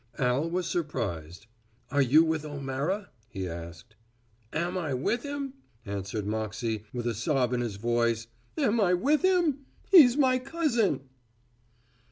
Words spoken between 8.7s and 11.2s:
I with him he's me cousin."